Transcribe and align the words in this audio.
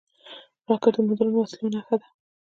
راکټ 0.67 0.93
د 0.95 0.99
مدرنو 1.07 1.37
وسلو 1.39 1.67
نښه 1.73 1.95
ده 2.01 2.07